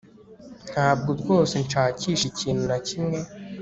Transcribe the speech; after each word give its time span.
ntabwo 0.73 1.09
rwose 1.19 1.55
nshakisha 1.65 2.25
ikintu 2.31 2.63
na 2.69 2.77
kimwe 2.87 3.19